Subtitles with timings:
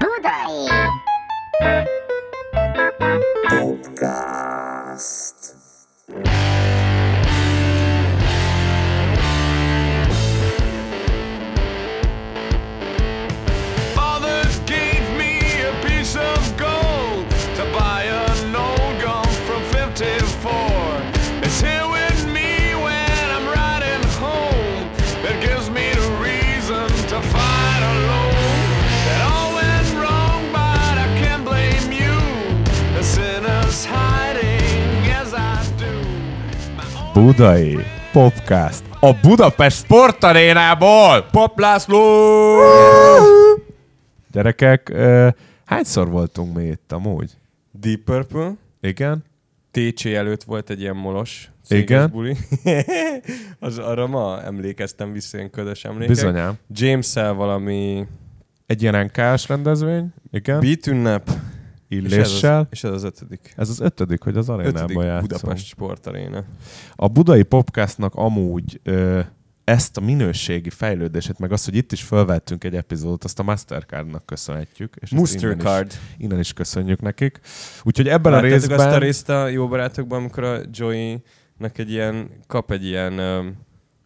[0.00, 0.70] Budai!
[3.50, 5.40] Podcast.
[37.12, 37.76] Budai
[38.12, 38.82] Podcast.
[39.00, 41.26] A Budapest Sportarénából!
[41.30, 41.98] Pop László!
[44.32, 44.92] Gyerekek,
[45.64, 47.30] hányszor voltunk mi itt amúgy?
[47.80, 48.52] Deep Purple.
[48.80, 49.24] Igen?
[49.70, 52.10] TC előtt volt egy ilyen molos Igen.
[52.10, 52.36] buli.
[53.58, 56.08] az, arra ma emlékeztem vissza, ilyen ködös emlékek.
[56.08, 56.54] Bizonyám.
[56.72, 58.06] James-el valami
[58.66, 59.10] Egy ilyen
[59.46, 60.06] rendezvény?
[60.32, 60.60] Igen?
[60.60, 61.30] beat ünnep.
[61.90, 62.68] És ez, az, Illéssel?
[62.70, 63.52] és ez az ötödik.
[63.56, 65.28] Ez az ötödik, hogy az arénában játszunk.
[65.28, 66.44] Budapest Sportaréna.
[66.96, 69.20] A budai podcastnak amúgy ö,
[69.64, 74.26] ezt a minőségi fejlődését, meg azt, hogy itt is felvettünk egy epizódot, azt a Mastercardnak
[74.26, 74.96] köszönhetjük.
[75.00, 75.92] És ezt innen is, Mastercard.
[76.18, 77.40] innen is köszönjük nekik.
[77.82, 78.78] Úgyhogy ebben a Láttátok részben...
[78.78, 83.20] azt a részt a jó barátokban, amikor a Joey-nak egy ilyen, kap egy ilyen,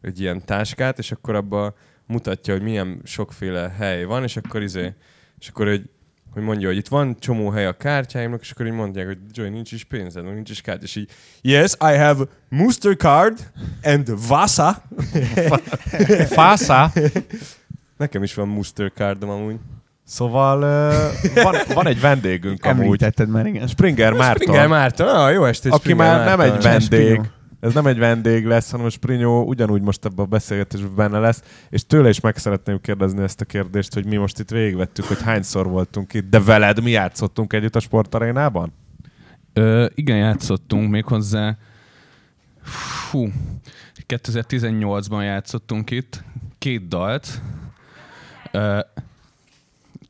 [0.01, 1.75] egy ilyen táskát, és akkor abba
[2.07, 4.95] mutatja, hogy milyen sokféle hely van, és akkor izé,
[5.39, 5.91] és akkor hogy,
[6.35, 9.51] hogy mondja, hogy itt van csomó hely a kártyáimnak, és akkor így mondják, hogy Joey,
[9.51, 13.39] nincs is pénzed, nincs is kártya, és így, yes, I have Mastercard
[13.83, 14.83] and Vasa.
[16.37, 16.93] Fásza!
[17.97, 19.57] Nekem is van Mastercardom amúgy.
[20.07, 21.09] Szóval ö,
[21.43, 22.85] van, van egy vendégünk amúgy.
[22.85, 23.67] Említetted már, igen.
[23.67, 26.57] Springer Márton, Springer Márton, ah, jó estét, aki Springer már nem Márton.
[26.57, 27.21] egy vendég.
[27.65, 31.43] Ez nem egy vendég lesz, hanem a Sprinyó ugyanúgy most ebben a beszélgetésben benne lesz,
[31.71, 35.23] és tőle is meg szeretném kérdezni ezt a kérdést, hogy mi most itt végigvettük, hogy
[35.23, 38.73] hányszor voltunk itt, de veled mi játszottunk együtt a sportarénában?
[39.53, 41.57] Ö, igen, játszottunk méghozzá.
[43.11, 43.29] Fú,
[44.09, 46.25] 2018-ban játszottunk itt.
[46.59, 47.41] Két dalt.
[48.51, 48.81] Ö,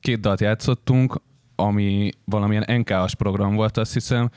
[0.00, 1.20] két dalt játszottunk,
[1.54, 4.30] ami valamilyen NK-as program volt, azt hiszem.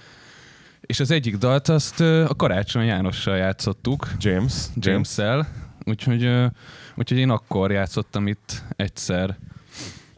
[0.88, 4.08] És az egyik dalt azt a Karácsony Jánossal játszottuk.
[4.20, 4.54] James.
[4.76, 5.48] James-szel.
[5.86, 6.30] Úgyhogy,
[6.96, 9.38] úgyhogy én akkor játszottam itt egyszer.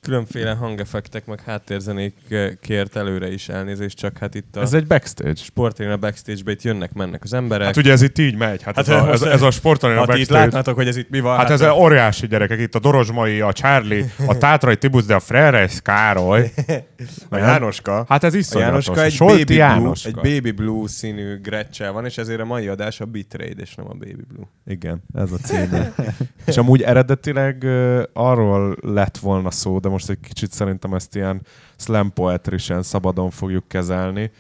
[0.01, 5.35] Különféle hangeffektek, meg háttérzenékért előre is elnézést, csak hát itt a Ez egy backstage.
[5.35, 7.65] sportérén a backstage-be itt jönnek, mennek az emberek.
[7.67, 8.63] Hát ugye ez itt így megy.
[8.63, 10.39] Hát, Hát ez, a, ez, ez a sportaréna hát itt backstage.
[10.39, 11.37] látnátok, hogy ez itt mi van.
[11.37, 15.81] Hát ez óriási gyerekek, itt a Dorozsmai, a Charlie, a Tátrai Tibusz, de a Freres
[15.81, 16.51] Károly.
[17.29, 18.05] a Jánoska.
[18.07, 18.85] Hát ez a iszonyatos.
[18.85, 20.07] Jánoska egy Solti baby, blue, Jánoska.
[20.09, 23.85] egy baby blue színű grecsel van, és ezért a mai adás a Bitrade, és nem
[23.89, 24.45] a baby blue.
[24.65, 25.93] Igen, ez a címe.
[26.45, 31.41] És amúgy eredetileg uh, arról lett volna szó, de most egy kicsit szerintem ezt ilyen
[31.77, 34.31] slam poetrisen szabadon fogjuk kezelni,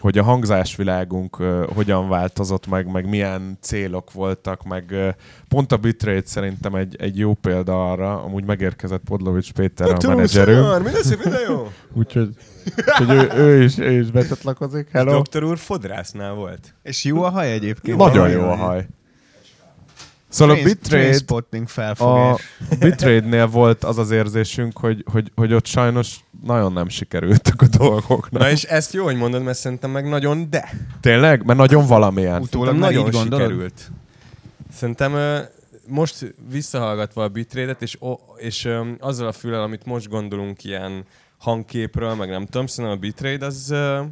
[0.00, 5.08] hogy a hangzásvilágunk uh, hogyan változott meg, meg milyen célok voltak, meg uh,
[5.48, 10.82] pont a bitrate szerintem egy, egy jó példa arra, amúgy megérkezett Podlovics Péter, a menedzserünk,
[10.82, 11.68] minden szép, minden jó.
[12.00, 12.28] úgyhogy,
[12.76, 14.88] úgyhogy ő, ő, is, ő is becsatlakozik.
[14.90, 15.12] Hello!
[15.12, 16.74] Doktor úr fodrásznál volt.
[16.82, 17.98] És jó a haj egyébként.
[17.98, 18.86] Nagyon jó a haj.
[20.28, 21.68] Szóval a Train- bitrate Trainspotting
[21.98, 22.40] A.
[22.78, 28.30] Bitrade-nél volt az az érzésünk, hogy, hogy, hogy ott sajnos nagyon nem sikerültek a dolgok.
[28.30, 30.70] Na és ezt jó, hogy mondod, mert szerintem meg nagyon de.
[31.00, 31.44] Tényleg?
[31.44, 32.40] Mert nagyon valamilyen.
[32.40, 33.90] Utólag nagyon sikerült.
[34.72, 35.12] Szerintem
[35.86, 41.04] most visszahallgatva a bitrate-et, és, o, és ö, azzal a fülel, amit most gondolunk ilyen
[41.38, 44.02] hangképről, meg nem tudom, szerintem a bitrate az ö,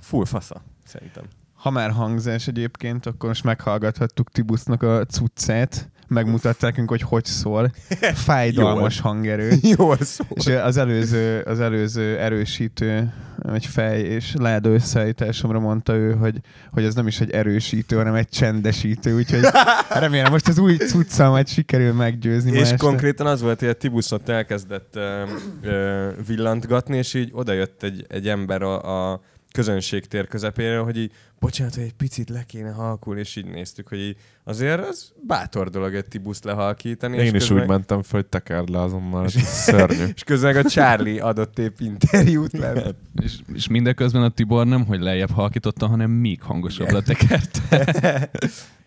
[0.00, 1.24] full fasza, szerintem.
[1.66, 7.72] Ha már hangzás egyébként, akkor most meghallgathattuk Tibusznak a cuccát, megmutatták nekünk, hogy hogy szól.
[8.26, 9.52] Fájdalmas hangerő.
[9.76, 10.26] Jól szól.
[10.30, 13.12] És az előző, az előző erősítő,
[13.52, 16.40] egy fej és láda összeállításomra mondta ő, hogy,
[16.70, 19.40] hogy ez nem is egy erősítő, hanem egy csendesítő, úgyhogy
[20.00, 22.76] remélem most az új cuccal majd sikerül meggyőzni És este.
[22.76, 25.22] konkrétan az volt, hogy a Tibusz ott elkezdett ö,
[25.62, 29.20] ö, villantgatni, és így odajött egy, egy ember a, a
[29.56, 33.98] közönségtér közepéről, hogy így, bocsánat, hogy egy picit le kéne halkulni, és így néztük, hogy
[33.98, 37.16] így, azért az bátor dolog egy Tibuszt lehalkítani.
[37.16, 39.24] és Én is közben- úgy mentem föl, hogy tekerd le azonnal.
[39.24, 40.04] Ez szörnyű.
[40.14, 42.94] És közben a Charlie adott épp interjút le.
[43.22, 48.30] És, és mindeközben a Tibor nem, hogy lejjebb halkította, hanem még hangosabbra tekerte.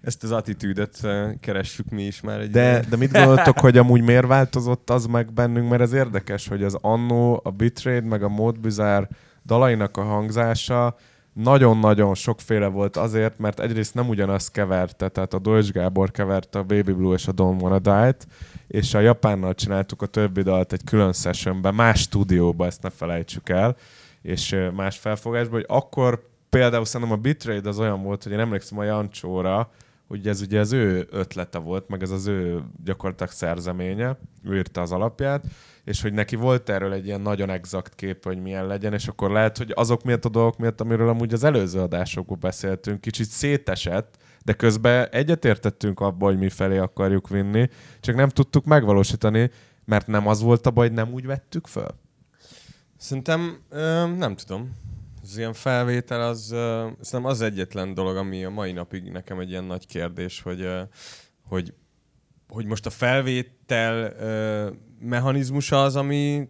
[0.02, 1.08] Ezt az attitűdöt
[1.40, 5.34] keressük mi is már egy De, de mit gondoltok, hogy amúgy miért változott az meg
[5.34, 5.70] bennünk?
[5.70, 9.10] Mert ez érdekes, hogy az annó, a Bitrate, meg a Módbizár
[9.50, 10.96] dalainak a hangzása
[11.34, 16.64] nagyon-nagyon sokféle volt azért, mert egyrészt nem ugyanazt keverte, tehát a Deutsch Gábor keverte a
[16.64, 18.28] Baby Blue és a Don't Wanna Die-t,
[18.68, 23.50] és a Japánnal csináltuk a többi dalt egy külön sessionben, más stúdióba, ezt ne felejtsük
[23.50, 23.76] el,
[24.22, 28.78] és más felfogásban, hogy akkor például szerintem a Bitrate az olyan volt, hogy én emlékszem
[28.78, 29.70] a Jancsóra,
[30.10, 34.82] hogy ez ugye az ő ötlete volt, meg ez az ő gyakorlatilag szerzeménye, ő írta
[34.82, 35.46] az alapját,
[35.84, 39.32] és hogy neki volt erről egy ilyen nagyon exakt kép, hogy milyen legyen, és akkor
[39.32, 44.18] lehet, hogy azok miatt a dolgok miatt, amiről amúgy az előző adásokban beszéltünk, kicsit szétesett,
[44.46, 47.70] de közben egyetértettünk abba, hogy mi felé akarjuk vinni,
[48.00, 49.52] csak nem tudtuk megvalósítani,
[49.86, 51.96] mert nem az volt a baj, nem úgy vettük föl.
[52.98, 54.70] Szerintem ö, nem tudom.
[55.30, 59.50] Az ilyen felvétel az, ö, szerintem az egyetlen dolog, ami a mai napig nekem egy
[59.50, 60.68] ilyen nagy kérdés, hogy,
[61.48, 61.74] hogy,
[62.48, 64.14] hogy most a felvétel
[65.00, 66.50] mechanizmusa az, ami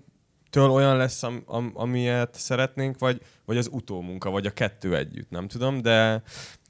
[0.50, 5.30] től olyan lesz, am, am, amilyet szeretnénk, vagy, vagy az utómunka, vagy a kettő együtt,
[5.30, 6.24] nem tudom, de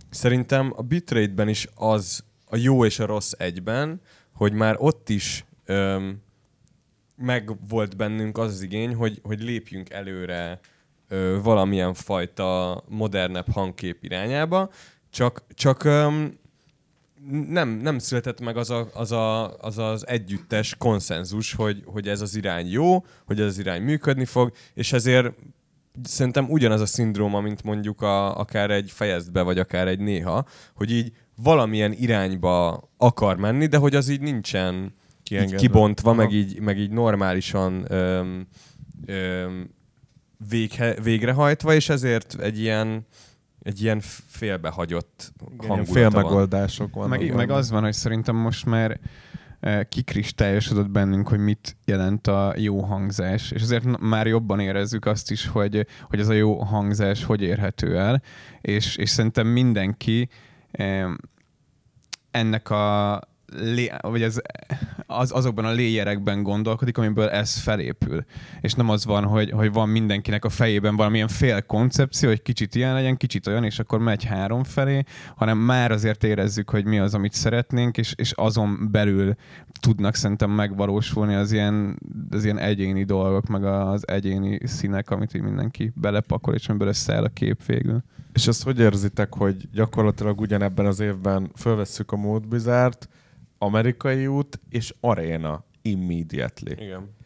[0.10, 4.02] szerintem a bitrate-ben is az a jó és a rossz egyben,
[4.34, 6.22] hogy már ott is öm,
[7.16, 10.60] meg volt bennünk az, az igény, hogy, hogy lépjünk előre
[11.10, 14.70] ö, valamilyen fajta modernebb hangkép irányába,
[15.10, 16.38] csak, csak öm,
[17.50, 22.22] nem, nem született meg az, a, az, a, az az együttes konszenzus, hogy, hogy ez
[22.22, 25.34] az irány jó, hogy ez az irány működni fog, és ezért
[26.04, 30.46] szerintem ugyanaz a szindróma, mint mondjuk a, akár egy fejeztbe, vagy akár egy néha,
[30.76, 34.94] hogy így valamilyen irányba akar menni, de hogy az így nincsen
[35.30, 36.20] így kibontva, Aha.
[36.22, 38.48] meg így, meg így normálisan öm,
[39.06, 39.70] öm,
[40.50, 43.06] véghe, végrehajtva, és ezért egy ilyen,
[43.62, 47.10] egy ilyen félbehagyott hangulata fél van.
[47.10, 49.00] Meg, meg az van, hogy szerintem most már
[49.60, 55.32] eh, kikristályosodott bennünk, hogy mit jelent a jó hangzás, és azért már jobban érezzük azt
[55.32, 58.22] is, hogy, hogy ez a jó hangzás hogy érhető el,
[58.62, 60.30] és, és szerintem mindenki
[62.32, 63.22] ennek a
[63.58, 64.40] lé, vagy ez,
[65.06, 68.26] az, azokban a léjerekben gondolkodik, amiből ez felépül.
[68.62, 72.76] És nem az van, hogy, hogy van mindenkinek a fejében valamilyen fél koncepció, hogy kicsit
[72.76, 75.04] ilyen legyen, kicsit olyan, és akkor megy három felé,
[75.36, 79.36] hanem már azért érezzük, hogy mi az, amit szeretnénk, és, és azon belül
[79.80, 82.00] tudnak szerintem megvalósulni az ilyen,
[82.30, 87.24] az ilyen egyéni dolgok, meg az egyéni színek, amit így mindenki belepakol, és amiből összeáll
[87.24, 88.04] a kép végül.
[88.34, 93.10] És azt hogy érzitek, hogy gyakorlatilag ugyanebben az évben fölvesszük a Mód Bizárt,
[93.60, 96.86] amerikai út és aréna immediately.
[96.86, 97.18] Igen.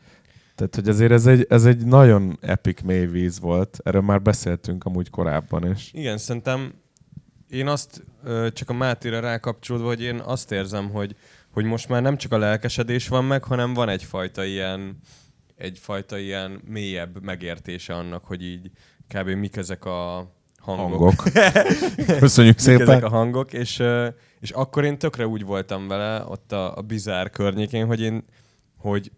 [0.56, 3.80] Tehát, hogy azért ez egy, ez egy nagyon epic mély víz volt.
[3.84, 5.90] Erről már beszéltünk amúgy korábban is.
[5.94, 6.74] Igen, szerintem
[7.50, 8.04] én azt,
[8.54, 11.16] csak a Mátéra rákapcsolódva, hogy én azt érzem, hogy,
[11.52, 14.98] hogy most már nem csak a lelkesedés van meg, hanem van egyfajta ilyen,
[15.56, 18.72] egyfajta ilyen mélyebb megértése annak, hogy így
[19.08, 19.28] kb.
[19.28, 20.32] mik ezek a
[20.64, 20.90] hangok.
[21.00, 21.24] Hangok.
[22.20, 23.04] Köszönjük Mik ezek szépen.
[23.04, 23.84] a hangok, és,
[24.40, 28.26] és akkor én tökre úgy voltam vele, ott a, a bizár környékén, hogy én,
[28.78, 29.12] hogy,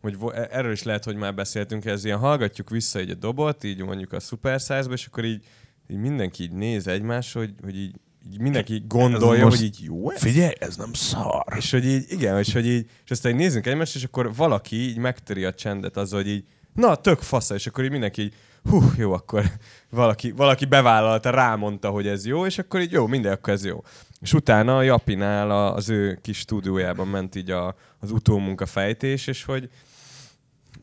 [0.00, 3.64] hogy e- erről is lehet, hogy már beszéltünk, ez ilyen hallgatjuk vissza egy a dobot,
[3.64, 5.44] így mondjuk a Super Size-ba, és akkor így,
[5.88, 7.94] így mindenki így néz egymásra, hogy, hogy így,
[8.32, 10.20] így mindenki gondolja, hogy így jó ez?
[10.20, 11.44] Figyelj, ez nem szar.
[11.56, 14.76] És hogy így, igen, és hogy így, és aztán így nézzünk egymást, és akkor valaki
[14.76, 18.34] így megtöri a csendet azzal, hogy így, na, tök fasza, és akkor így mindenki így,
[18.70, 19.44] hú, jó, akkor
[19.90, 23.82] valaki, valaki bevállalta, rámondta, hogy ez jó, és akkor így jó, minden, akkor ez jó.
[24.20, 29.44] És utána a Japinál az ő kis stúdiójában ment így a, az utómunka fejtés, és
[29.44, 29.68] hogy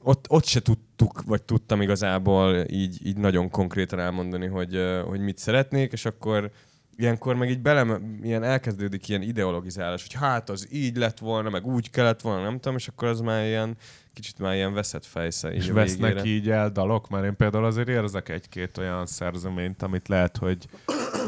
[0.03, 5.37] ott, ott se tudtuk, vagy tudtam igazából így, így nagyon konkrétan elmondani, hogy, hogy mit
[5.37, 6.51] szeretnék, és akkor
[7.01, 11.65] ilyenkor meg így bele, ilyen elkezdődik ilyen ideologizálás, hogy hát az így lett volna, meg
[11.65, 13.77] úgy kellett volna, nem tudom, és akkor az már ilyen,
[14.13, 15.53] kicsit már ilyen veszett fejsze.
[15.53, 16.35] És vesznek végére.
[16.35, 20.67] így el dalok, mert én például azért érzek egy-két olyan szerzeményt, amit lehet, hogy,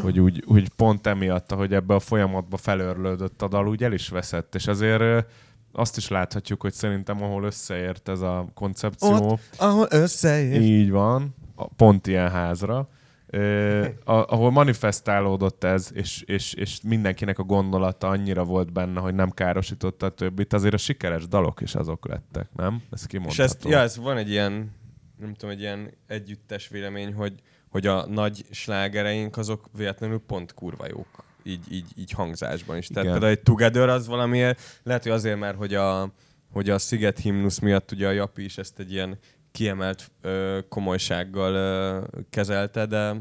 [0.02, 4.10] hogy úgy, úgy pont emiatt, hogy ebbe a folyamatba felörlődött a dal, úgy el is
[4.10, 5.26] veszett, és azért
[5.72, 10.62] azt is láthatjuk, hogy szerintem ahol összeért ez a koncepció, Ott, ahol összeér.
[10.62, 11.36] így van,
[11.76, 12.90] pont ilyen házra,
[13.34, 19.30] ö, ahol manifestálódott ez, és, és, és mindenkinek a gondolata annyira volt benne, hogy nem
[19.30, 22.82] károsította a többit, azért a sikeres dalok is azok lettek, nem?
[22.92, 23.44] Ez És kimondható.
[23.44, 24.72] ezt, ja, ez van egy ilyen,
[25.20, 27.34] nem tudom, egy ilyen együttes vélemény, hogy,
[27.70, 31.24] hogy a nagy slágereink azok véletlenül pont kurva jók.
[31.44, 32.88] Így, így, így hangzásban is.
[32.88, 33.20] Tehát Igen.
[33.20, 36.12] például egy Together az valamiért, lehet, hogy azért már, hogy a,
[36.52, 39.18] hogy a Sziget himnusz miatt ugye a Japi is ezt egy ilyen
[39.54, 41.98] kiemelt ö, komolysággal ö,
[42.30, 43.14] kezelte, de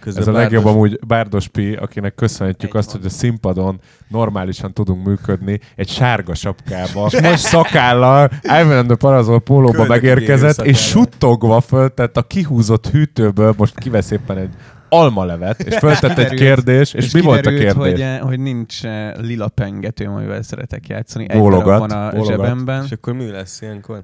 [0.00, 3.00] Közben Ez a Bárdos- legjobb amúgy Bárdos Pi, akinek köszönhetjük Egy azt, van.
[3.00, 9.40] hogy a színpadon normálisan tudunk működni, egy sárga sapkába, most szakállal, Ivan and the Parazol
[9.40, 14.54] pólóba megérkezett, és suttogva föltett a kihúzott hűtőből, most kivesz éppen egy
[14.88, 17.72] almalevet, és föltett egy kérdés, és, mi volt a kérdés?
[17.72, 21.26] Hogy, eh, hogy nincs eh, lila pengetőm, amivel szeretek játszani.
[21.28, 22.26] Egy Bólogat, van a bólogat.
[22.26, 22.84] zsebemben.
[22.84, 24.02] És akkor mi lesz ilyenkor?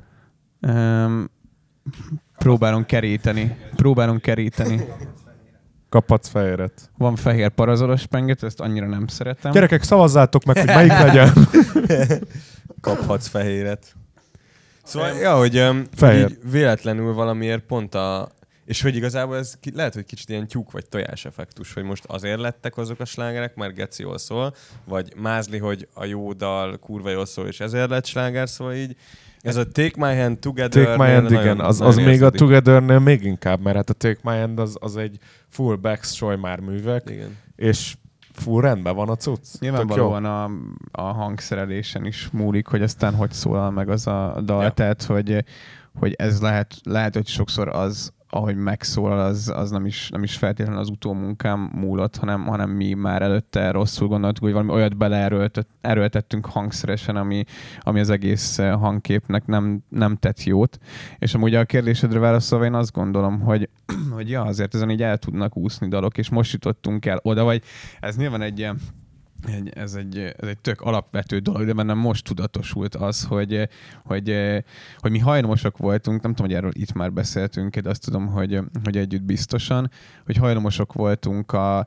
[0.67, 1.31] Um,
[2.39, 3.57] próbálunk keríteni.
[3.77, 4.85] Próbálunk keríteni.
[5.89, 6.91] Kaphatsz fehéret.
[6.99, 9.53] Van fehér parazolos pengető, ezt annyira nem szeretem.
[9.53, 11.33] Gyerekek, szavazzátok meg, hogy melyik legyen.
[12.81, 13.95] Kaphatsz fehéret.
[14.85, 16.31] Szóval, ja, hogy um, Fehér.
[16.31, 18.29] így véletlenül valamiért pont a...
[18.65, 22.05] És hogy igazából ez ki, lehet, hogy kicsit ilyen tyúk vagy tojás effektus, hogy most
[22.05, 24.55] azért lettek azok a slágerek, mert Geci jól szól,
[24.85, 28.97] vagy mázli, hogy a jó dal kurva jól szól, és ezért lett sláger, szóval így
[29.45, 32.99] ez a Take My Hand Together Take My Hand, igen, az, az még a Together-nél
[32.99, 36.05] még inkább, mert hát a Take My Hand az, az egy full back
[36.41, 37.37] már művek, Igen.
[37.57, 37.97] és
[38.33, 39.61] full rendben van a cucc.
[39.61, 40.51] Nyilvánvalóan a,
[40.93, 44.63] a hangszerelésen is múlik, hogy aztán hogy szólal meg az a dal.
[44.63, 44.71] Ja.
[44.71, 45.45] Tehát, hogy,
[45.99, 50.37] hogy ez lehet, lehet, hogy sokszor az, ahogy megszólal, az, az nem, is, nem is
[50.37, 56.47] feltétlenül az utómunkám múlott, hanem, hanem mi már előtte rosszul gondoltuk, hogy valami olyat beleerőltettünk
[56.47, 57.45] hangszeresen, ami,
[57.81, 60.79] ami az egész eh, hangképnek nem, nem tett jót.
[61.19, 63.69] És amúgy a kérdésedre válaszolva én azt gondolom, hogy,
[64.15, 67.63] hogy ja, azért ezen így el tudnak úszni dalok, és most jutottunk el oda, vagy
[68.01, 68.79] ez nyilván egy ilyen
[69.47, 73.69] egy, ez, egy, ez egy tök alapvető dolog, de bennem most tudatosult az, hogy,
[74.05, 74.37] hogy,
[74.99, 78.61] hogy mi hajlamosak voltunk, nem tudom, hogy erről itt már beszéltünk, de azt tudom, hogy,
[78.85, 79.91] hogy együtt biztosan,
[80.25, 81.87] hogy hajlamosak voltunk a,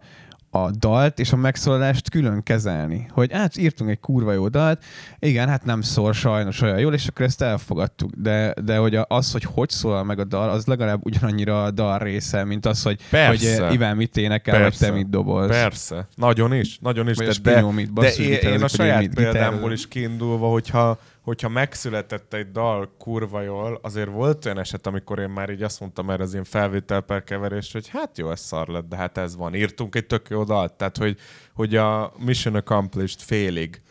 [0.49, 3.07] a dalt és a megszólalást külön kezelni.
[3.11, 4.83] Hogy hát írtunk egy kurva jó dalt,
[5.19, 8.11] igen, hát nem szól sajnos olyan jól, és akkor ezt elfogadtuk.
[8.15, 11.97] De, de hogy az, hogy hogy szólal meg a dal, az legalább ugyanannyira a dal
[11.97, 13.63] része, mint az, hogy, Persze.
[13.63, 14.85] hogy Iván mit énekel, vagy Persze.
[14.85, 15.47] te mit dobolsz.
[15.47, 17.15] Persze, nagyon is, nagyon is.
[17.15, 20.99] Vagy de, a Spino mit de én, én a vagy saját példámból is kiindulva, hogyha,
[21.27, 25.79] hogyha megszületett egy dal kurva jól, azért volt olyan eset, amikor én már így azt
[25.79, 29.17] mondtam erre az ilyen felvétel per keverés, hogy hát jó, ez szar lett, de hát
[29.17, 29.55] ez van.
[29.55, 31.17] Írtunk egy tök jó dalt, tehát hogy,
[31.53, 33.81] hogy a Mission Accomplished félig.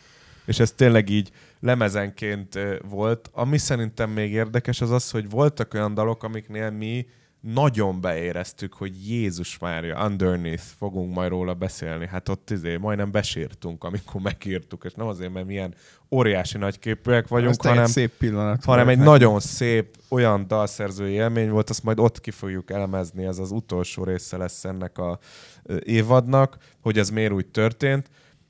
[0.45, 3.29] És ez tényleg így lemezenként volt.
[3.33, 7.07] Ami szerintem még érdekes az az, hogy voltak olyan dalok, amiknél mi
[7.41, 12.07] nagyon beéreztük, hogy Jézus Mária, Underneath, fogunk majd róla beszélni.
[12.07, 15.75] Hát ott izé, majdnem besírtunk, amikor megírtuk, és nem azért, mert milyen
[16.11, 19.09] óriási nagyképűek vagyunk, Aztán hanem, egy szép pillanat hanem egy neki.
[19.09, 24.03] nagyon szép olyan dalszerzői élmény volt, azt majd ott ki fogjuk elemezni, ez az utolsó
[24.03, 25.19] része lesz ennek a
[25.79, 28.09] évadnak, hogy ez miért úgy történt.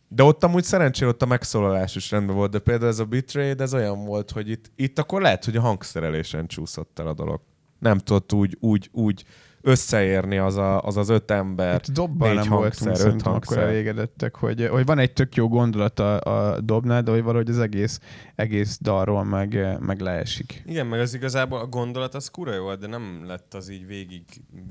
[0.09, 3.61] De ott amúgy szerencsére ott a megszólalás is rendben volt, de például ez a Betrayed,
[3.61, 7.41] ez olyan volt, hogy itt, itt akkor lehet, hogy a hangszerelésen csúszott el a dolog.
[7.79, 9.25] Nem tudott úgy, úgy, úgy
[9.61, 11.81] összeérni az a, az, az öt ember.
[11.87, 13.73] Itt dobbal négy nem hangszer, voltunk öt szerintem akkor hangszer.
[13.73, 17.59] elégedettek, hogy, hogy van egy tök jó gondolat a, a dobnál, de hogy valahogy az
[17.59, 17.99] egész,
[18.35, 20.63] egész dalról meg, meg leesik.
[20.65, 23.87] Igen, meg az igazából a gondolat az kura jó volt, de nem lett az így
[23.87, 24.23] végig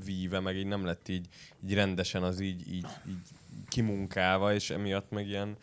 [0.05, 1.27] víve, meg így nem lett így,
[1.67, 3.27] így rendesen az így, így, így
[3.67, 5.55] kimunkálva, és emiatt meg ilyen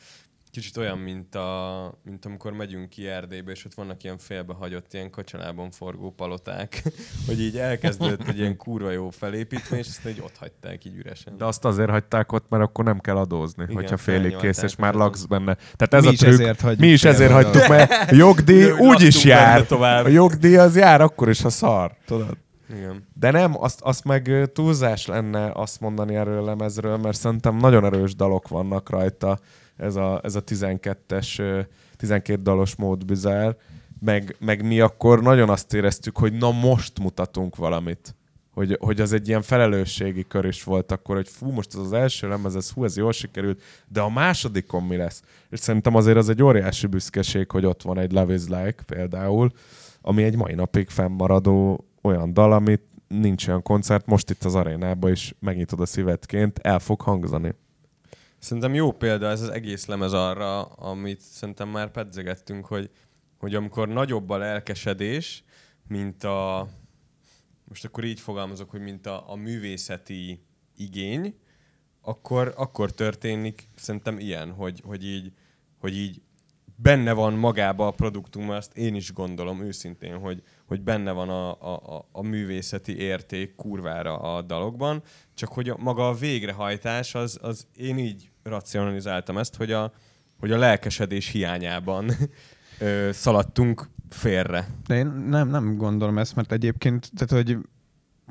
[0.54, 5.10] kicsit olyan, mint, a, mint amikor megyünk ki Erdélybe, és ott vannak ilyen félbehagyott, ilyen
[5.10, 6.82] kacsalában forgó paloták,
[7.26, 11.36] hogy így elkezdődött egy ilyen kurva jó felépítmény, és ezt így ott hagyták így üresen.
[11.36, 14.76] De azt azért hagyták ott, mert akkor nem kell adózni, Igen, hogyha félig kész, és
[14.76, 15.56] már laksz benne.
[15.76, 16.32] Tehát ez Mi a trükk.
[16.40, 19.66] ezért mi is ezért hagytuk, mert a jogdíj úgy is jár.
[19.66, 20.04] tovább.
[20.04, 21.96] A jogdíj az jár akkor is, ha szar.
[22.06, 22.36] Tudod?
[22.76, 23.08] Igen.
[23.14, 27.84] De nem, azt, azt meg túlzás lenne azt mondani erről a lemezről, mert szerintem nagyon
[27.84, 29.38] erős dalok vannak rajta.
[29.76, 31.60] Ez a, ez a 12-es, ö,
[31.96, 33.56] 12 dalos mód bizár.
[34.00, 38.14] Meg, meg mi akkor nagyon azt éreztük, hogy na most mutatunk valamit.
[38.50, 41.92] Hogy, hogy az egy ilyen felelősségi kör is volt akkor, hogy fú, most ez az
[41.92, 45.22] első lemez, ez, hú, ez jól sikerült, de a másodikon mi lesz?
[45.50, 49.50] És szerintem azért az egy óriási büszkeség, hogy ott van egy Love is Like például,
[50.00, 55.10] ami egy mai napig fennmaradó olyan dal, amit nincs olyan koncert, most itt az arénában
[55.10, 57.54] is megnyitod a szívedként, el fog hangzani.
[58.44, 62.90] Szerintem jó példa ez az egész lemez arra, amit szerintem már pedzegettünk, hogy,
[63.38, 65.44] hogy amikor nagyobb a lelkesedés,
[65.88, 66.68] mint a,
[67.64, 70.44] most akkor így fogalmazok, hogy mint a, a művészeti
[70.76, 71.38] igény,
[72.00, 75.32] akkor, akkor történik szerintem ilyen, hogy, hogy, így,
[75.78, 76.22] hogy így
[76.76, 81.50] benne van magába a produktumban, azt én is gondolom őszintén, hogy, hogy benne van a,
[81.96, 85.02] a- a művészeti érték kurvára a dalokban,
[85.34, 89.92] csak hogy a, maga a végrehajtás, az, az én így racionalizáltam ezt, hogy a,
[90.38, 92.10] hogy a lelkesedés hiányában
[92.78, 94.68] ö, szaladtunk félre.
[94.86, 97.58] De én nem, nem gondolom ezt, mert egyébként, tehát hogy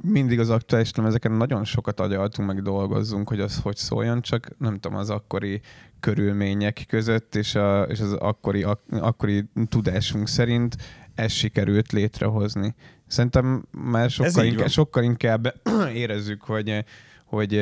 [0.02, 4.80] mindig az aktuális lemezeken nagyon sokat agyaltunk, meg dolgozzunk, hogy az hogy szóljon, csak nem
[4.80, 5.62] tudom, az akkori
[6.00, 10.76] körülmények között és, a, és az akkori, ak, akkori tudásunk szerint
[11.16, 12.76] ez sikerült létrehozni.
[13.08, 15.56] Szerintem már sokkal, inkább, sokkal inkább
[15.94, 16.86] érezzük, hogy,
[17.26, 17.54] hogy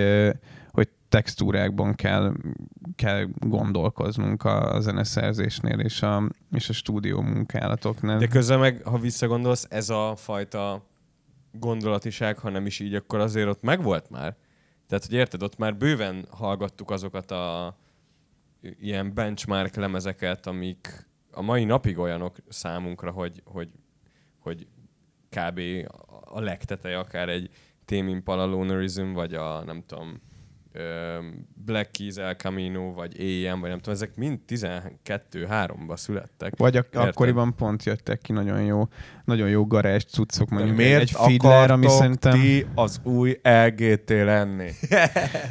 [1.12, 2.34] textúrákban kell,
[2.96, 8.18] kell gondolkoznunk a zeneszerzésnél és a, és a stúdió munkálatoknál.
[8.18, 10.86] De közben meg, ha visszagondolsz, ez a fajta
[11.52, 14.36] gondolatiság, ha nem is így, akkor azért ott megvolt már.
[14.88, 17.78] Tehát, hogy érted, ott már bőven hallgattuk azokat a
[18.62, 23.70] ilyen benchmark lemezeket, amik a mai napig olyanok számunkra, hogy, hogy,
[24.40, 24.68] hogy
[25.30, 25.60] kb.
[26.26, 27.50] a legteteje akár egy
[27.86, 30.22] Tame Impala Lonerism, vagy a nem tudom,
[31.66, 36.54] Black Keys El Camino, vagy AM, vagy nem tudom, ezek mind 12-3-ba születtek.
[36.58, 38.88] Vagy ak- akkoriban pont jöttek ki nagyon jó,
[39.26, 42.32] nagyon jó garázs cuccok, mondjuk Miért egy Fiddler, ami szerintem...
[42.40, 44.70] ti az új LGT lenni?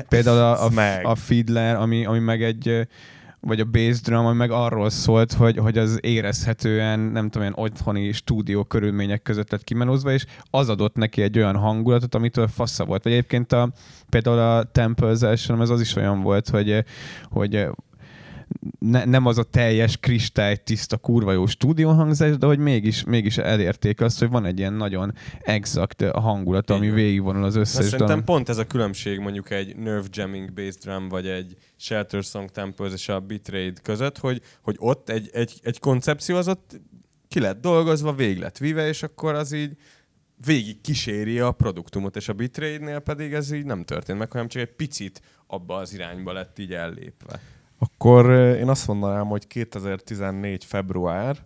[0.08, 2.88] Például a, a, a Fiddler, ami, ami meg egy
[3.40, 7.66] vagy a bass drum, ami meg arról szólt, hogy, hogy az érezhetően, nem tudom, ilyen
[7.66, 12.84] otthoni stúdió körülmények között lett kimenózva, és az adott neki egy olyan hangulatot, amitől fassa
[12.84, 13.02] volt.
[13.02, 13.72] Vagy egyébként a,
[14.08, 16.84] például a Temples első, ez az is olyan volt, hogy,
[17.30, 17.68] hogy
[18.78, 24.00] ne, nem az a teljes kristály tiszta kurva jó stúdióhangzás, de hogy mégis, mégis elérték
[24.00, 28.22] azt, hogy van egy ilyen nagyon exakt hangulat, ami végigvonul az összes szerintem dal.
[28.24, 32.92] pont ez a különbség mondjuk egy Nerve Jamming bass drum, vagy egy Shelter Song Temples
[32.92, 36.80] és a Bitrate között, hogy, hogy ott egy, egy, egy koncepció az ott
[37.28, 39.76] ki lett dolgozva, vég lett vive, és akkor az így
[40.44, 44.62] végig kíséri a produktumot, és a Bitrate-nél pedig ez így nem történt meg, hanem csak
[44.62, 47.40] egy picit abba az irányba lett így ellépve.
[47.82, 50.64] Akkor én azt mondanám, hogy 2014.
[50.64, 51.36] február,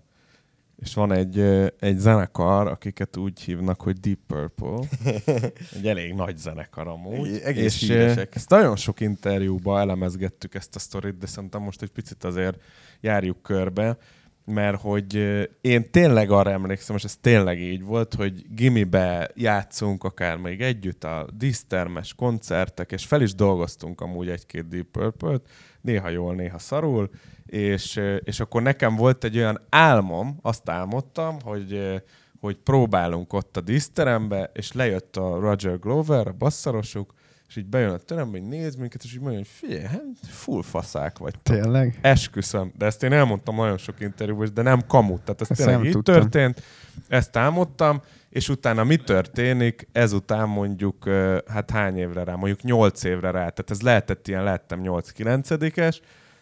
[0.77, 1.39] és van egy,
[1.79, 4.89] egy zenekar, akiket úgy hívnak, hogy Deep Purple.
[5.77, 7.41] Egy elég nagy zenekar amúgy.
[7.45, 8.35] Egész és híresek.
[8.35, 12.63] ezt nagyon sok interjúban elemezgettük ezt a sztorit, de szerintem most egy picit azért
[13.01, 13.97] járjuk körbe,
[14.45, 15.15] mert hogy
[15.61, 21.05] én tényleg arra emlékszem, és ez tényleg így volt, hogy gimibe játszunk akár még együtt
[21.05, 25.49] a dísztermes koncertek, és fel is dolgoztunk amúgy egy-két Deep Purple-t,
[25.85, 27.11] néha jól, néha szarul,
[27.47, 32.01] és, és akkor nekem volt egy olyan álmom, azt álmodtam, hogy,
[32.41, 37.15] hogy próbálunk ott a díszterembe, és lejött a Roger Glover, a basszarosuk,
[37.55, 40.63] és így bejön a terembe, így néz minket, és így mondja, hogy figyelj, hát full
[40.63, 41.35] faszák vagy.
[41.43, 41.99] Tényleg?
[42.01, 45.23] Esküszöm, de ezt én elmondtam nagyon sok interjúban, de nem kamut.
[45.23, 46.15] Tehát ez Ezt tényleg így tudtam.
[46.15, 46.63] történt,
[47.09, 51.09] ezt álmodtam, és utána mi történik, ezután mondjuk,
[51.47, 55.99] hát hány évre rá, mondjuk 8 évre rá, tehát ez lehetett ilyen, lettem 8-9-es,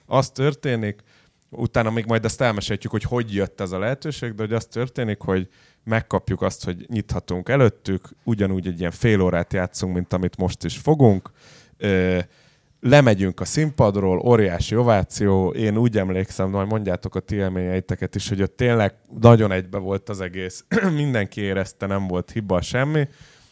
[0.06, 1.02] az történik,
[1.50, 5.20] utána még majd azt elmeséltjük, hogy hogy jött ez a lehetőség, de hogy az történik,
[5.20, 5.48] hogy
[5.84, 10.76] megkapjuk azt, hogy nyithatunk előttük, ugyanúgy egy ilyen fél órát játszunk, mint amit most is
[10.76, 11.30] fogunk,
[12.80, 18.42] lemegyünk a színpadról, óriási ováció, én úgy emlékszem, majd mondjátok a ti élményeiteket is, hogy
[18.42, 20.64] ott tényleg nagyon egybe volt az egész,
[20.94, 23.08] mindenki érezte, nem volt hiba, semmi.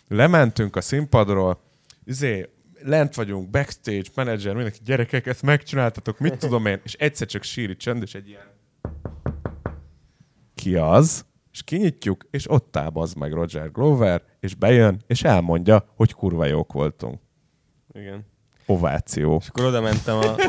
[0.09, 1.61] Lementünk a színpadról,
[2.05, 2.49] izé,
[2.83, 7.77] lent vagyunk, backstage, menedzser, mindenki, gyerekek, ezt megcsináltatok, mit tudom én, és egyszer csak síri
[7.77, 8.49] csönd, és egy ilyen.
[10.55, 15.85] Ki az, és kinyitjuk, és ott áll az meg Roger Glover, és bejön, és elmondja,
[15.97, 17.21] hogy kurva jók voltunk.
[17.93, 18.27] Igen.
[18.67, 19.39] Ováció.
[19.41, 20.35] És akkor oda mentem a...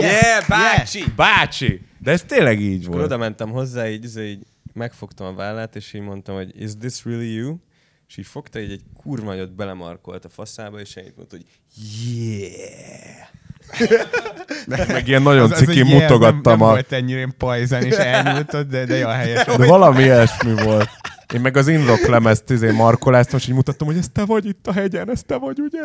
[0.00, 1.04] Yeah, bácsi!
[1.16, 1.86] Bácsi!
[1.98, 3.06] De ez tényleg így Akkor volt.
[3.06, 7.04] oda mentem hozzá, így, izé, így megfogtam a vállát, és így mondtam, hogy is this
[7.04, 7.56] really you?
[8.08, 11.46] És így fogta, így egy kurva nagyot belemarkolt a faszába, és így mondta, hogy
[12.02, 13.28] yeah!
[14.66, 16.70] Meg ilyen nagyon Az- az ciki ilyen, mutogattam nem, nem a...
[16.70, 19.44] volt ennyire ilyen pajzán, és elnyújtott, de, de jó helyes.
[19.44, 20.88] De valami ilyesmi volt.
[21.34, 24.66] Én meg az Inrock lemezt izé markoláztam, és így mutattam, hogy ez te vagy itt
[24.66, 25.82] a hegyen, ez te vagy, ugye?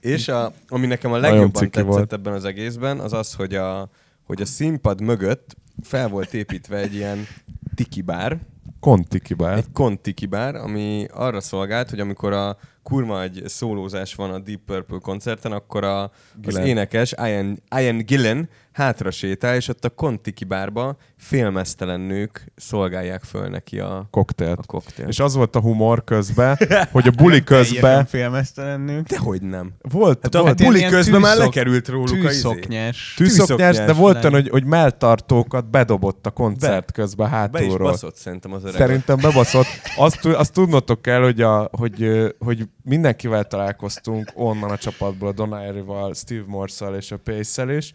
[0.00, 2.12] És a, ami nekem a legjobban tetszett volt.
[2.12, 3.88] ebben az egészben, az az, hogy a,
[4.26, 7.26] hogy a színpad mögött fel volt építve egy ilyen
[7.74, 8.38] tikibár,
[8.80, 9.56] Konti kibár.
[9.56, 14.98] egy kontikibár, ami arra szolgált, hogy amikor a kurva egy szólózás van a Deep Purple
[15.02, 16.10] koncerten, akkor a,
[16.44, 23.48] az énekes Ian, Ian Gillen hátra sétál, és ott a kontikibárba félmeztelen nők szolgálják föl
[23.48, 24.66] neki a, a koktélt.
[24.66, 25.08] koktélt.
[25.08, 26.58] És az volt a humor közben,
[26.92, 29.06] hogy a buli közben félmeztelenünk.
[29.06, 29.72] Dehogy nem.
[29.80, 32.90] volt, Hát a volt buli ilyen közben már tűzszok- lekerült róluk a izé.
[33.16, 37.90] Tűzszoknyás, de volt olyan, hogy, hogy melltartókat bedobott a koncert közben Be is hátulról.
[37.90, 38.74] baszott szerintem az öreg.
[38.74, 39.66] Szerintem bebaszott.
[39.96, 46.14] Azt, azt tudnotok kell, hogy, a, hogy, hogy mindenkivel találkoztunk onnan a csapatból, a Donairival,
[46.14, 47.94] Steve Morse-szal és a Pace-szel is,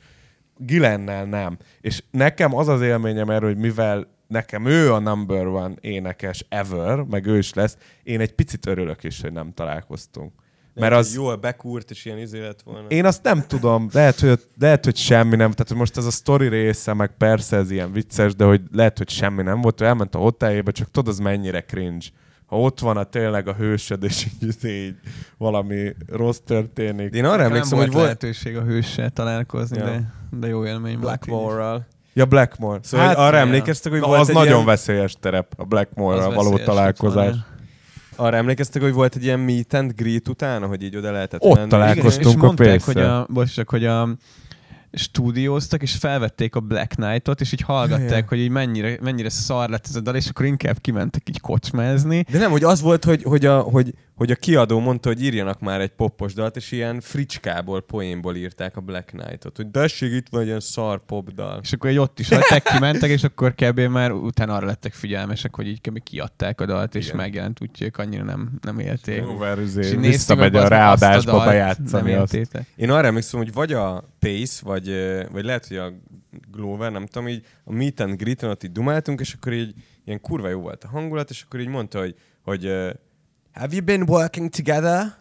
[0.58, 1.58] Gillennel nem.
[1.82, 7.00] És nekem az az élményem erről, hogy mivel nekem ő a number one énekes ever,
[7.00, 10.32] meg ő is lesz, én egy picit örülök is, hogy nem találkoztunk.
[10.74, 12.88] Mert az, Jól bekúrt, és ilyen izé lett volna.
[12.88, 16.48] én azt nem tudom, lehet hogy, lehet, hogy semmi nem, tehát most ez a sztori
[16.48, 20.16] része, meg persze ez ilyen vicces, de hogy lehet, hogy semmi nem volt, ő elment
[20.16, 22.06] a hoteljébe, csak tudod, az mennyire cringe.
[22.52, 24.96] Ha ott van a tényleg a hősöd, és így, így
[25.38, 27.14] valami rossz történik.
[27.14, 29.84] Én arra emlékszem, volt hogy volt lehetőség a hőssel találkozni, Ja.
[29.86, 31.00] de, de jó élmény.
[31.00, 31.86] Blackmore-ral.
[32.14, 32.80] Ja, Blackmore.
[32.84, 33.42] Szóval hát, arra ja.
[33.42, 37.14] emlékeztek, hogy Na, volt az egy nagyon ilyen, veszélyes terep, a Blackmore-ral való találkozás.
[37.26, 37.46] volna.
[38.16, 41.56] arra emlékeztek, hogy volt egy ilyen meet and greet utána, hogy így oda lehetett Ott
[41.56, 41.70] menni.
[41.70, 42.16] találkoztunk.
[42.26, 42.94] Igen, és a mondták, Pace-szel.
[42.94, 44.10] hogy a, bocs, csak, hogy a
[44.94, 48.26] stúdióztak, és felvették a Black Knight-ot, és így hallgatták, ja.
[48.28, 52.26] hogy így mennyire, mennyire szar lett ez a dal, és akkor inkább kimentek így kocsmázni.
[52.32, 55.60] De nem, hogy az volt, hogy, hogy, a, hogy, hogy a kiadó mondta, hogy írjanak
[55.60, 60.28] már egy poppos dalt, és ilyen fricskából, poénból írták a Black Knight-ot, hogy desség, itt
[60.30, 61.60] van egy ilyen szar pop dal.
[61.64, 63.80] És akkor egy ott is hagyták, kimentek, és akkor kb.
[63.80, 66.04] már utána arra lettek figyelmesek, hogy így kb.
[66.04, 67.18] kiadták a dalt, és Igen.
[67.18, 69.28] megjelent, úgyhogy annyira nem, nem élték.
[69.28, 72.66] Over, És így néztük, visszamegy a ráadásba bejátszani azt.
[72.76, 75.94] Én arra emlékszem, hogy vagy a Pace, vagy, ö, vagy lehet, hogy a
[76.52, 79.74] Glover, nem tudom, így a Meet and Greet-en ott így dumáltunk, és akkor így
[80.06, 82.66] ilyen kurva jó volt a hangulat, és akkor így mondta, hogy, hogy
[83.54, 85.21] Have you been working together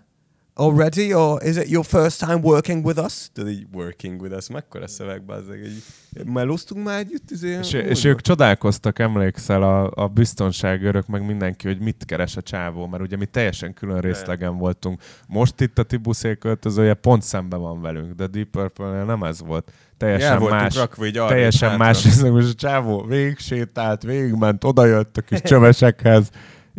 [0.56, 3.30] already, or is it your first time working with us?
[3.32, 5.82] Tudod így, working with us, mekkora szöveg, bazzeg, így
[6.24, 11.80] melóztunk már együtt, izé, És, és ők csodálkoztak, emlékszel, a, a biztonságőrök, meg mindenki, hogy
[11.80, 15.00] mit keres a csávó, mert ugye mi teljesen külön részlegen voltunk.
[15.28, 19.68] Most itt a Tibuszé költözője pont szembe van velünk, de Deep purple nem ez volt.
[19.68, 19.74] El
[20.08, 20.76] Teljesen voltunk más.
[20.76, 21.84] rakva így arra, Teljesen hátra.
[21.84, 26.30] más részleg, most a csávó végig sétált, végigment, odajött a kis csövesekhez.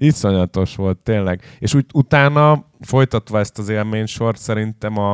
[0.01, 1.41] Iszonyatos volt, tényleg.
[1.59, 5.13] És úgy utána, folytatva ezt az élménysort, szerintem a,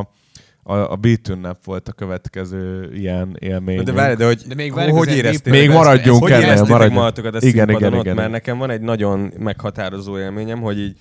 [0.63, 3.83] a, a Beat ünnep volt a következő ilyen élmény.
[3.83, 5.53] De várj, de hogy, De még hogy, várjuk, hogy éreztél?
[5.53, 6.99] Még Ezt- maradjunk hogy ennél, éreztétek maradjunk.
[6.99, 8.03] magatokat a Igen, színpadon igen, ott?
[8.03, 8.31] igen, Mert igen.
[8.31, 10.97] nekem van egy nagyon meghatározó élményem, hogy így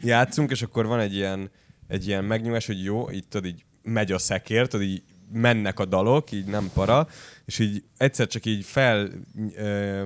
[0.00, 1.50] játszunk, és akkor van egy ilyen,
[1.88, 5.02] egy ilyen megnyugás, hogy jó, így tudod, így megy a szekér, tudod, így
[5.32, 7.06] mennek a dalok, így nem para,
[7.44, 9.08] és így egyszer csak így fel
[9.56, 10.02] ö,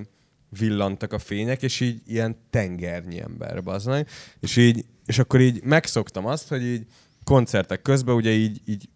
[0.59, 4.07] villantak a fények, és így ilyen tengernyi ember, bazd
[4.41, 6.87] és így, és akkor így megszoktam azt, hogy így
[7.25, 8.89] koncertek közben ugye így, így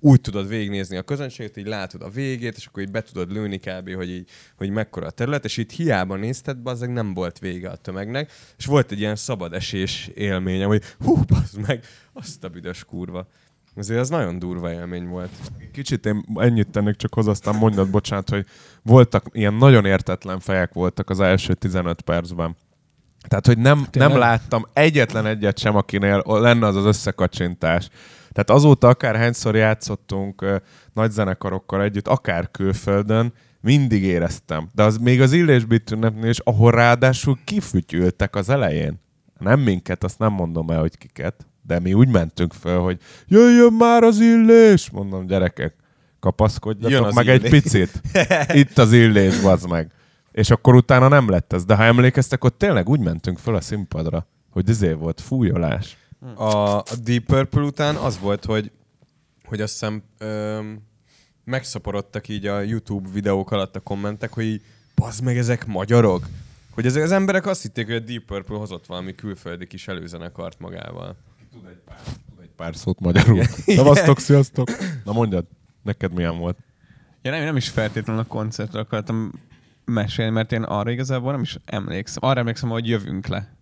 [0.00, 3.58] úgy tudod végignézni a közönséget, így látod a végét, és akkor így be tudod lőni
[3.58, 7.68] kb., hogy, így, hogy mekkora a terület, és itt hiába nézted, bazzeg nem volt vége
[7.68, 12.48] a tömegnek, és volt egy ilyen szabad esés élményem, hogy hú, bazd meg, azt a
[12.48, 13.28] büdös kurva.
[13.76, 15.30] Azért az nagyon durva élmény volt.
[15.72, 18.46] Kicsit én ennyit tennék csak hozzá, aztán mondjad, bocsánat, hogy
[18.82, 22.56] voltak ilyen nagyon értetlen fejek voltak az első 15 percben.
[23.28, 24.10] Tehát, hogy nem, Tényleg?
[24.10, 27.88] nem láttam egyetlen egyet sem, akinél lenne az az összekacsintás.
[28.32, 30.56] Tehát azóta akárhányszor játszottunk ö,
[30.92, 34.68] nagy zenekarokkal együtt, akár külföldön, mindig éreztem.
[34.72, 39.00] De az még az illésbit ünnepnél is, ahol ráadásul kifütyültek az elején.
[39.38, 43.72] Nem minket, azt nem mondom el, hogy kiket, de mi úgy mentünk föl, hogy jöjjön
[43.72, 44.90] már az illés!
[44.90, 45.74] Mondom, gyerekek,
[46.20, 47.62] kapaszkodjatok meg egy illés.
[47.62, 48.00] picit.
[48.62, 49.90] Itt az illés, bazd meg.
[50.32, 51.64] És akkor utána nem lett ez.
[51.64, 55.96] De ha emlékeztek, ott tényleg úgy mentünk föl a színpadra, hogy izé volt fújolás.
[56.34, 58.70] A, a Deep Purple után az volt, hogy,
[59.44, 60.82] hogy azt hiszem öm,
[61.44, 64.62] megszaporodtak így a YouTube videók alatt a kommentek, hogy így,
[64.94, 66.26] bazd meg, ezek magyarok?
[66.70, 70.60] Hogy ezek az emberek azt hitték, hogy a Deep Purple hozott valami külföldi kis előzenekart
[70.60, 71.16] magával.
[71.54, 71.66] Tud
[72.42, 73.42] egy pár szót magyarul.
[73.44, 74.68] Szevasztok, sziasztok!
[75.04, 75.46] Na mondjad,
[75.82, 76.58] neked milyen volt?
[77.22, 79.32] Ja, nem, nem is feltétlenül a koncertre akartam
[79.84, 82.28] mesélni, mert én arra igazából nem is emlékszem.
[82.28, 83.56] Arra emlékszem, hogy jövünk le.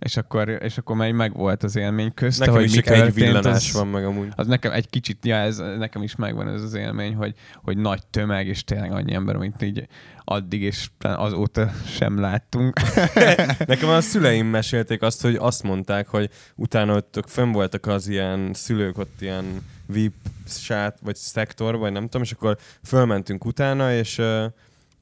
[0.00, 2.86] És akkor, és akkor már meg volt az élmény közte, Nekem hogy is mi csak
[2.94, 4.28] egy történt, villanás az, van meg amúgy.
[4.36, 8.06] az nekem egy kicsit, ja, ez, nekem is megvan ez az élmény, hogy, hogy nagy
[8.10, 9.86] tömeg, és tényleg annyi ember, amit így
[10.24, 12.80] addig és azóta sem láttunk.
[13.66, 18.50] Nekem a szüleim mesélték azt, hogy azt mondták, hogy utána ott fönn voltak az ilyen
[18.54, 19.44] szülők ott ilyen
[19.86, 20.14] VIP
[20.46, 24.22] sát, vagy szektor, vagy nem tudom, és akkor fölmentünk utána, és,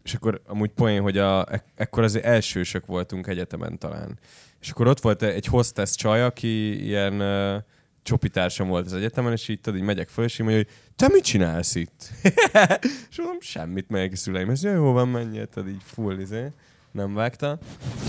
[0.02, 4.18] és akkor amúgy poén, hogy a, ek- ekkor azért elsősök voltunk egyetemen talán.
[4.60, 7.62] És akkor ott volt egy hostess csaj, aki ilyen uh,
[8.02, 11.08] csopitársam volt az egyetemen, és így, tudod, így megyek föl, és így mondja, hogy te
[11.12, 12.10] mit csinálsz itt?
[13.10, 14.50] és mondom, semmit, megyek a szüleim.
[14.50, 16.52] Ez jó van, menjél, tudod, így full, izé.
[16.92, 17.58] Nem vágta.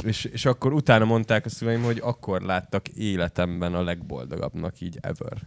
[0.03, 5.37] És, és akkor utána mondták a szüleim, hogy akkor láttak életemben a legboldogabbnak így ever.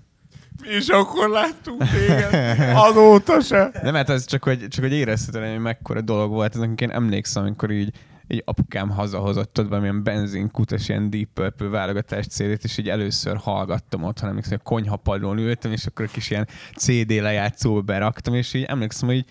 [0.79, 2.59] Is akkor láttunk téged.
[2.75, 3.71] Azóta se.
[3.83, 6.55] Nem, hát ez csak, hogy, csak hogy érezhetem, hogy mekkora dolog volt.
[6.55, 7.93] Ez nekünk én emlékszem, amikor így,
[8.33, 14.03] így apukám hazahozott, tudod, valamilyen benzinkutas, ilyen Deep Purple válogatás CD-t, és így először hallgattam
[14.03, 18.55] otthon, emlékszem, hogy a konyhapadlón ültem, és akkor egy kis ilyen CD lejátszóba beraktam, és
[18.55, 19.25] így emlékszem, hogy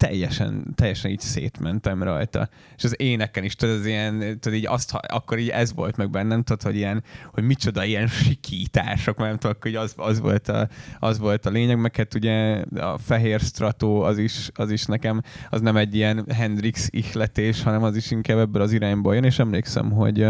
[0.00, 2.48] teljesen, teljesen így szétmentem rajta.
[2.76, 6.10] És az éneken is, tudod, az ilyen, tudod, így azt, akkor így ez volt meg
[6.10, 10.48] bennem, tudod, hogy ilyen, hogy micsoda ilyen sikítások, mert nem tudom, így az, az, volt
[10.48, 14.84] a, az volt a lényeg, meg hát ugye a fehér strato az is, az is
[14.84, 19.24] nekem, az nem egy ilyen Hendrix ihletés, hanem az is inkább ebből az irányból jön,
[19.24, 20.26] és emlékszem, hogy,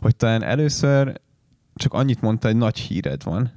[0.00, 1.20] hogy talán először
[1.74, 3.52] csak annyit mondta, hogy nagy híred van.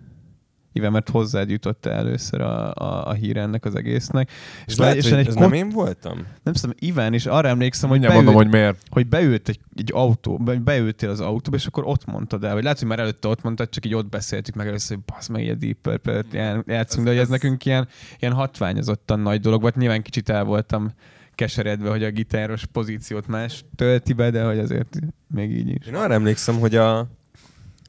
[0.74, 4.32] Ivel, mert hozzád jutott el először a, a, a hír ennek az egésznek.
[4.66, 6.18] És le- lehet, és hogy egy ez kon- nem én voltam?
[6.44, 8.82] nem tudom, Iván is arra emlékszem, hogy beült, mondom, hogy miért.
[8.90, 12.64] hogy beült egy, egy autó, be- beültél az autóba, és akkor ott mondtad el, vagy
[12.64, 15.48] lehet, hogy már előtte ott mondtad, csak így ott beszéltük meg először, hogy basz meg,
[15.48, 17.88] egy Deep Purple-t ján- játszunk, de hogy ez, ez- nekünk ilyen,
[18.20, 19.76] ilyen hatványozottan nagy dolog volt.
[19.76, 20.92] Nyilván kicsit el voltam
[21.36, 25.86] keseredve, hogy a gitáros pozíciót más tölti be, de hogy azért még így is.
[25.88, 27.08] Én arra emlékszem, hogy a...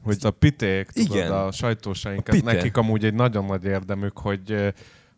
[0.03, 1.31] hogy a piték, tudod, Igen.
[1.31, 2.53] a sajtósaink, A pite.
[2.53, 4.73] nekik amúgy egy nagyon nagy érdemük, hogy,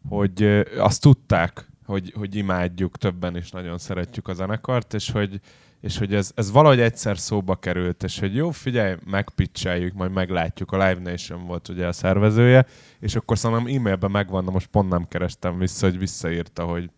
[0.10, 5.40] hogy azt tudták, hogy, hogy imádjuk, többen is nagyon szeretjük a zenekart, és hogy,
[5.82, 10.72] és hogy ez, ez valahogy egyszer szóba került, és hogy jó, figyelj, megpitcheljük, majd meglátjuk.
[10.72, 12.66] A Live Nation volt ugye a szervezője,
[13.00, 16.90] és akkor szerintem e-mailben megvan, de most pont nem kerestem vissza, hogy visszaírta, hogy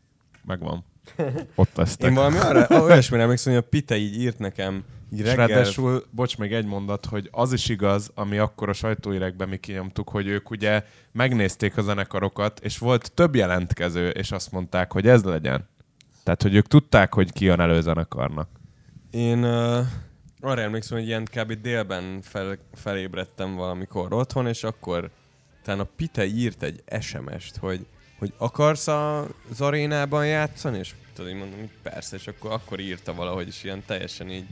[0.46, 0.84] megvan.
[1.56, 2.10] Ott lesztek.
[2.10, 5.48] Én valami arra, olyasmire emlékszem, hogy a Pite így írt nekem, így És reggel...
[5.48, 10.10] ráadásul, bocs, még egy mondat, hogy az is igaz, ami akkor a sajtóírekben mi kinyomtuk,
[10.10, 15.24] hogy ők ugye megnézték a zenekarokat, és volt több jelentkező, és azt mondták, hogy ez
[15.24, 15.68] legyen.
[16.24, 18.50] Tehát, hogy ők tudták, hogy ki jön elő zenekarnak.
[19.12, 19.86] Én uh,
[20.40, 21.54] arra emlékszem, hogy ilyen kb.
[21.54, 25.10] délben fel, felébredtem valamikor otthon, és akkor
[25.64, 27.86] talán a Pite írt egy SMS-t, hogy,
[28.20, 30.78] hogy akarsz az arénában játszani?
[30.78, 34.46] És tudod, így mondom, hogy persze, és akkor, akkor írta valahogy, és ilyen teljesen így,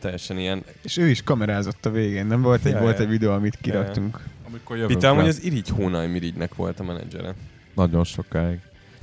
[0.00, 0.62] teljesen ilyen.
[0.82, 3.04] És ő is kamerázott a végén, nem volt egy, Ja, volt ja.
[3.04, 4.20] egy videó, amit kiraktunk.
[4.48, 7.34] Amikor jövünk Pite amúgy az Irigy Hónaj Mirigynek volt a menedzsere.
[7.74, 8.58] Nagyon sokáig.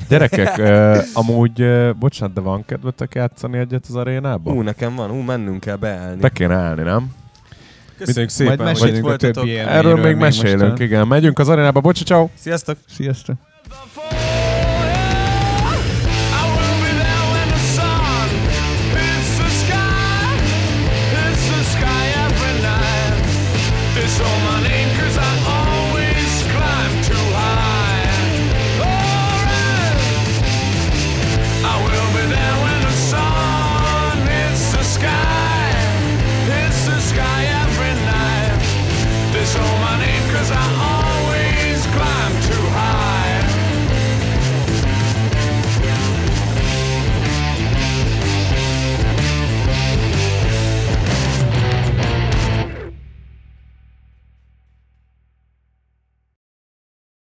[0.09, 4.57] Gyerekek, uh, amúgy, uh, bocsánat, de van kedvetek játszani egyet az arénában?
[4.57, 6.21] Ú, nekem van, ú, mennünk kell beállni.
[6.21, 7.13] Be kéne állni, nem?
[7.97, 9.33] Köszönjük Majd szépen, hogy a voltatok.
[9.33, 10.81] többi Erről még még mesélünk, mostan.
[10.81, 11.07] igen.
[11.07, 12.29] Megyünk az arénába, bocsi, ciao.
[12.33, 12.77] Sziasztok!
[12.87, 13.35] Sziasztok!